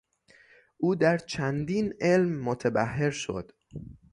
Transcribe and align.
او 0.77 0.95
در 0.95 1.17
چندین 1.17 1.93
علم 2.01 2.41
متبحر 2.41 3.09
شد. 3.11 3.51